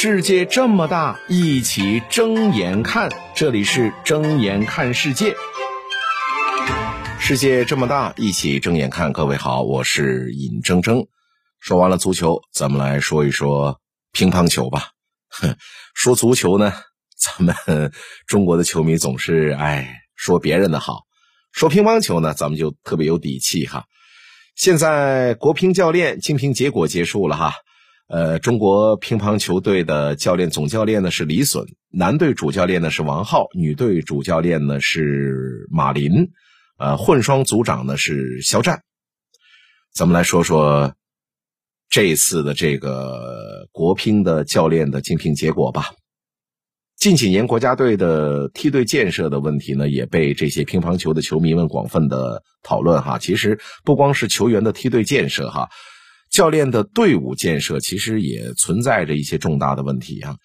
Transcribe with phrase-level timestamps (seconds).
[0.00, 3.10] 世界这么大，一起睁眼看。
[3.34, 5.34] 这里是睁眼看世界。
[7.18, 9.12] 世界这么大，一起睁眼看。
[9.12, 11.08] 各位好，我是尹铮铮。
[11.58, 13.80] 说完了足球，咱们来说一说
[14.12, 14.90] 乒乓球吧。
[15.30, 15.56] 哼，
[15.96, 16.72] 说足球呢，
[17.18, 17.92] 咱们
[18.28, 20.98] 中国的球迷总是哎说别人的好；
[21.50, 23.86] 说乒乓球呢，咱们就特别有底气哈。
[24.54, 27.54] 现在国乒教练竞评结果结束了哈，
[28.08, 36.30] 呃，中国乒乓球队的教练总教练呢是李隼，男队主教练呢是王浩，女队主教练呢是马林，
[36.78, 38.82] 呃，混双组长呢是肖战。
[39.92, 40.94] 咱们来说说
[41.90, 45.90] 这一次的这个国乒的教练的竞聘结果吧。
[46.96, 53.18] 近几年国家队的梯队建设的问题呢，也被这些乒乓球的球迷们广泛的讨论哈。
[53.18, 55.68] 其实不光是球员的梯队建设哈，
[56.30, 60.36] 教练的队伍建设其实也存在着一些重大的问题啊。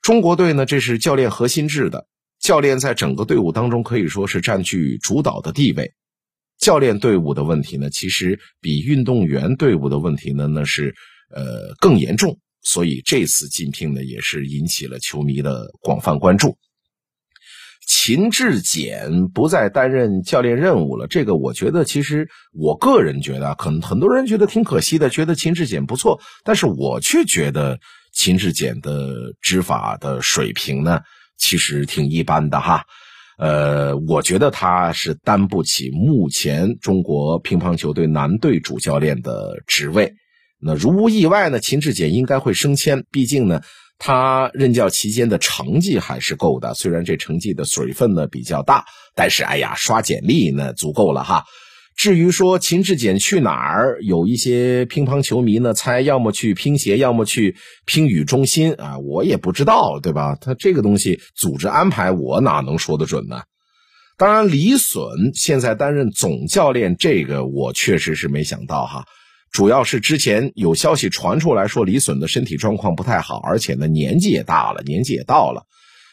[0.00, 2.06] 中国队呢，这是教练核心制的，
[2.40, 5.92] 教练在整个队伍当中可以说是占据主导的地位。
[6.58, 10.94] 教练队伍的问题呢，其实比运动员队伍的问题呢，那是
[11.30, 12.38] 呃更严重。
[12.64, 16.56] 所以这次竞聘呢，也是引起了球迷的广泛关注。
[17.94, 27.78] 秦志戬不再担任教练任务了，这个我觉得，其实我个人觉得，可能很多人觉得挺可惜的，觉得秦志戬不错，但是我却觉得
[28.14, 29.12] 秦志戬的
[29.42, 31.00] 执法的水平呢，
[31.36, 32.82] 其实挺一般的哈。
[33.38, 40.14] 呃，我觉得他是担不起目前中国乒乓球队男队主教练的职位。
[40.58, 43.04] 那如无意外呢，秦志戬应该会升迁。
[43.10, 43.60] 毕竟呢，
[44.04, 46.74] 他任教期间的成绩还是够的。
[46.74, 51.44] 虽然这成绩的水分呢比较大，但是哎呀，刷简历呢足够了哈。
[51.94, 57.54] 至于说秦志戬去哪儿，有一些乒乓球迷呢猜要么去乒协，要么去
[57.86, 60.36] 乒羽中心啊，我也不知道，对吧？
[60.40, 63.42] 他这个东西组织安排，我哪能说得准呢？
[64.18, 69.04] 当然，李隼现在担任总教练，这个我确实是没想到哈。
[69.52, 75.66] 主要是之前有消息传出来说李隼的身体状况不太好，而且呢年纪也大了，年纪也到了。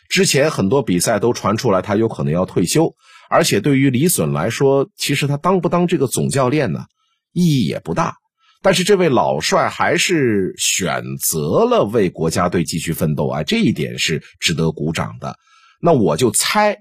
[0.09, 2.93] 之前很多比赛都传出来他有可能要退休，
[3.29, 6.83] 而且对于李隼来说，其实他当不当这个总教练呢，
[7.31, 8.15] 意义也不大。
[8.61, 15.37] 但是这位老帅还是选择了为国家队继续奋斗啊，这一点是值得鼓掌的。
[15.81, 16.75] 那我就猜，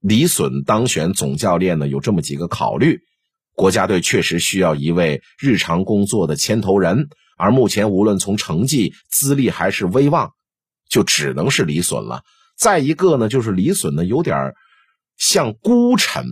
[0.00, 2.98] 李隼当选总教练呢有这么几个考虑。
[3.54, 10.32] 国家队确实需要一位日常工作的牵头人，而目前无论从成绩、资历还是威望，
[10.88, 12.22] 就只能是李隼了。
[12.56, 14.54] 再一个呢，就是李隼呢有点
[15.16, 16.24] 像孤臣，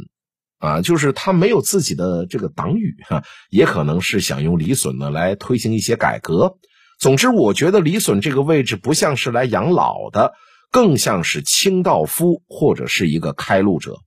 [0.58, 6.56] 啊，就是他没有自己的这个党羽哈，也可能是想用李隼呢来推行一些改革。
[6.98, 10.32] 总之，我觉得李隼这个位置不像是来养老的，
[10.70, 13.98] 更像是清道夫或者是一个开路者。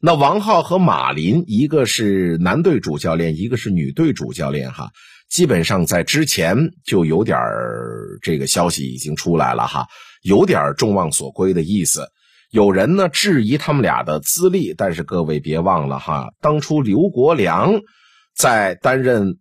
[0.00, 4.90] 那王浩和马林，一个是男队主教练，一个是女队主教练，哈，
[5.28, 7.36] 基本上在之前就有点
[8.22, 9.88] 这个消息已经出来了，哈，
[10.22, 12.06] 有点众望所归的意思。
[12.50, 17.80] 有人呢质疑他们俩的资历，但是各位别忘了，哈，当初刘国梁
[18.36, 19.38] 在担任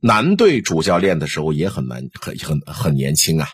[0.00, 3.48] 男队主教练的时候也很难，很很很年轻啊，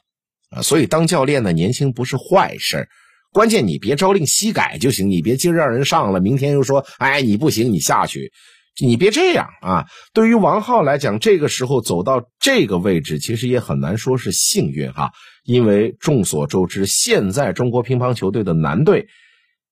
[0.48, 2.88] 啊，所以当教练呢，年轻不是坏事。
[3.32, 8.32] 关键你别朝令夕改就行，你别今儿让人上了，明天又说，哎，你不行，你下去，
[8.80, 9.86] 你别这样啊！
[10.12, 15.12] 对于王浩来讲，这个时候走到这个位置，其实也很难说是幸运哈，
[15.44, 19.06] 因为众所周知，现在中国乒乓球队的男队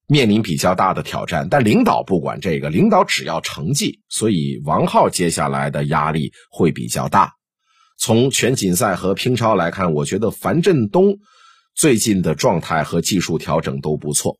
[0.06, 7.32] 面临比较大的挑战，但领导不管这个，领导只要成绩，所以王浩接下来的压力会比较大。
[7.98, 11.16] 从全锦赛和乒超来看，我觉得樊振东。
[11.78, 14.36] 最近的状态和技术调整都不错，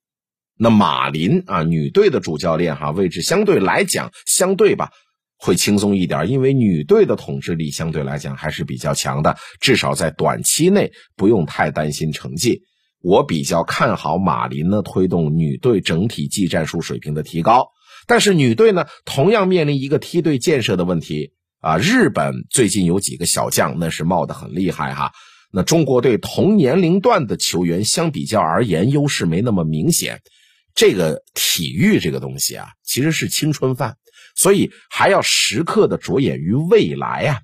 [0.58, 4.90] 那马林啊，女队的主教练哈，位置相对来讲相对吧
[5.38, 12.62] 会轻松一点，因为女队的统治力相对来讲还是比较强的，至少在短期内不用太担心成绩。
[13.00, 17.68] 我比较看好马林呢，推动女队整体技战术水平的提高。
[18.08, 21.78] 但是女队呢，同样面临一个梯队建设的问题啊。
[21.78, 25.12] 日本最近有几个小将，那是冒得很厉害哈。
[25.50, 30.20] 那中国队同年龄段的球员相比较而言，优势没那么明显。
[30.74, 33.96] 这个体育这个东西啊，其实是青春饭，
[34.36, 37.40] 所以还要时刻的着眼于未来啊。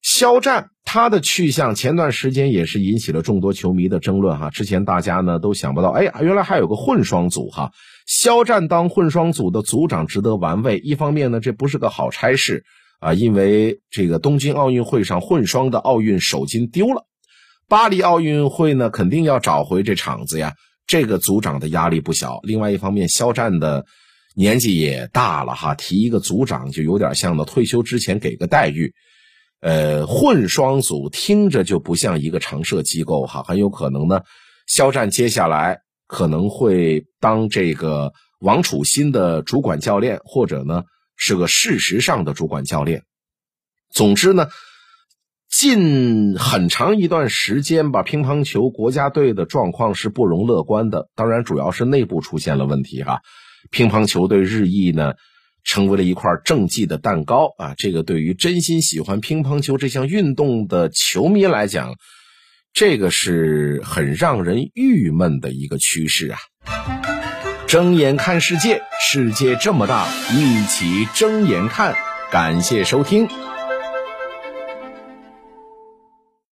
[0.00, 4.48] 肖战他的去向，前段时间也是引起了众多球迷的争论哈。
[4.48, 7.72] 之前大家呢都想不到，哎呀，原来还有个混双组哈。
[8.06, 12.64] 肖战当混双组的组长值得玩味，一方面呢，这不是个好差事。
[13.00, 17.06] 啊，因为这个东京奥运会上混双的奥运首金丢了，
[17.68, 20.54] 巴黎奥运会呢，肯定要找回这场子呀。
[20.86, 22.40] 这个组长的压力不小。
[22.42, 23.86] 另外一方面，肖战的
[24.34, 28.92] 年纪也大了哈，提一个组长就有点像呢，退休之前给个待遇。
[29.60, 34.22] 呃，混双组听着就不像一个常设机构哈，很有可能呢，
[34.66, 40.82] 肖战接下来可能会当这个王楚钦的主管教练，或者呢
[41.20, 43.04] 是个事实上的主管教练。
[43.92, 44.48] 总之呢。
[45.52, 51.08] 近很长一段时间吧，乒乓球国家队的状况是不容乐观的。
[51.16, 53.20] 当然，主要是内部出现了问题哈。
[53.72, 55.14] 乒乓球队日益呢，
[55.64, 57.74] 成为了一块政绩的蛋糕啊。
[57.76, 61.96] 这个对于真心喜欢乒乓球这项运动的球迷来讲，
[62.72, 66.38] 这个是很让人郁闷的一个趋势啊。
[67.70, 71.94] 睁眼看世界，世界这么大，一起睁眼看。
[72.28, 73.28] 感谢收听。